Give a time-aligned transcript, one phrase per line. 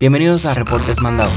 [0.00, 1.30] Bienvenidos a Reportes Mandado.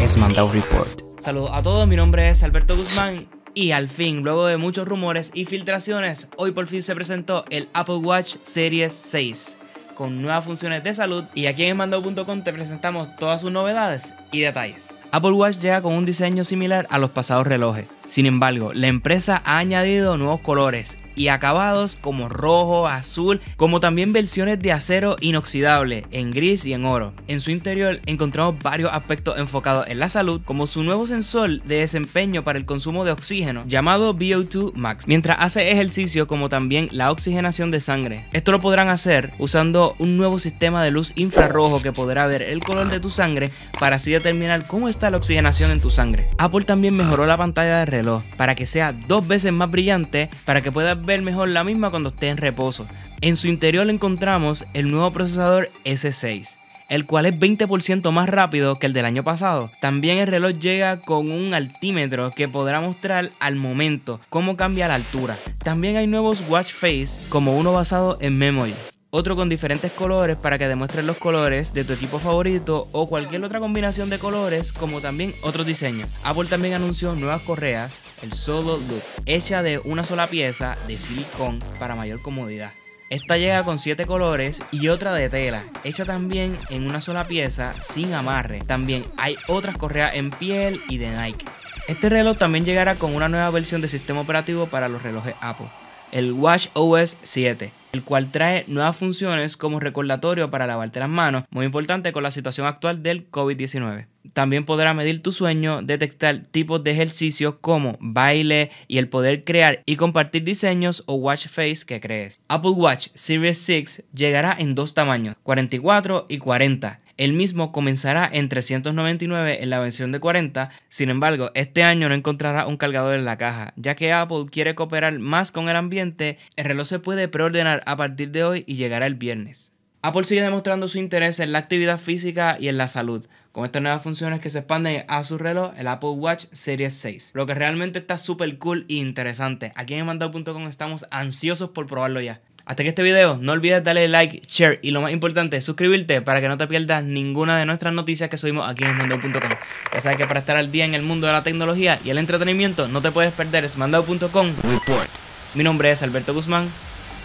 [0.00, 1.00] Es Mandado Report.
[1.18, 5.32] Saludos a todos, mi nombre es Alberto Guzmán y al fin, luego de muchos rumores
[5.34, 9.58] y filtraciones, hoy por fin se presentó el Apple Watch Series 6
[9.96, 14.42] con nuevas funciones de salud y aquí en Mandado.com te presentamos todas sus novedades y
[14.42, 14.94] detalles.
[15.10, 17.86] Apple Watch llega con un diseño similar a los pasados relojes.
[18.06, 24.12] Sin embargo, la empresa ha añadido nuevos colores y acabados como rojo, azul, como también
[24.12, 27.12] versiones de acero inoxidable en gris y en oro.
[27.28, 31.76] En su interior encontramos varios aspectos enfocados en la salud, como su nuevo sensor de
[31.76, 37.10] desempeño para el consumo de oxígeno llamado VO2 Max, mientras hace ejercicio como también la
[37.10, 38.24] oxigenación de sangre.
[38.32, 42.60] Esto lo podrán hacer usando un nuevo sistema de luz infrarrojo que podrá ver el
[42.60, 46.26] color de tu sangre para así determinar cómo está la oxigenación en tu sangre.
[46.38, 50.62] Apple también mejoró la pantalla de reloj para que sea dos veces más brillante para
[50.62, 52.86] que puedas ver mejor la misma cuando esté en reposo.
[53.20, 56.58] En su interior encontramos el nuevo procesador S6
[56.90, 59.70] el cual es 20% más rápido que el del año pasado.
[59.80, 64.96] También el reloj llega con un altímetro que podrá mostrar al momento cómo cambia la
[64.96, 65.38] altura.
[65.62, 68.74] También hay nuevos watch face como uno basado en memory
[69.10, 73.44] otro con diferentes colores para que demuestres los colores de tu equipo favorito o cualquier
[73.44, 76.08] otra combinación de colores, como también otros diseños.
[76.22, 81.58] Apple también anunció nuevas correas, el Solo Loop, hecha de una sola pieza de silicón
[81.78, 82.72] para mayor comodidad.
[83.10, 87.74] Esta llega con 7 colores y otra de tela, hecha también en una sola pieza
[87.82, 88.60] sin amarre.
[88.60, 91.44] También hay otras correas en piel y de Nike.
[91.88, 95.68] Este reloj también llegará con una nueva versión de sistema operativo para los relojes Apple,
[96.12, 101.44] el Watch OS 7 el cual trae nuevas funciones como recordatorio para lavarte las manos,
[101.50, 104.06] muy importante con la situación actual del COVID-19.
[104.32, 109.82] También podrá medir tu sueño, detectar tipos de ejercicios como baile y el poder crear
[109.86, 112.38] y compartir diseños o watch face que crees.
[112.48, 118.48] Apple Watch Series 6 llegará en dos tamaños, 44 y 40 el mismo comenzará en
[118.48, 123.26] 399 en la versión de 40, sin embargo, este año no encontrará un cargador en
[123.26, 127.28] la caja, ya que Apple quiere cooperar más con el ambiente, el reloj se puede
[127.28, 129.72] preordenar a partir de hoy y llegará el viernes.
[130.00, 133.82] Apple sigue demostrando su interés en la actividad física y en la salud, con estas
[133.82, 137.32] nuevas funciones que se expanden a su reloj, el Apple Watch Series 6.
[137.34, 139.72] Lo que realmente está súper cool e interesante.
[139.76, 142.40] Aquí en mandado.com estamos ansiosos por probarlo ya.
[142.64, 146.40] Hasta que este video, no olvides darle like, share y lo más importante, suscribirte para
[146.40, 149.50] que no te pierdas ninguna de nuestras noticias que subimos aquí en Mandao.com.
[149.92, 152.18] Ya sabes que para estar al día en el mundo de la tecnología y el
[152.18, 155.08] entretenimiento no te puedes perder es Mandao.com Report.
[155.54, 156.70] Mi nombre es Alberto Guzmán.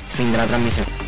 [0.09, 1.04] Fin de la transmisión.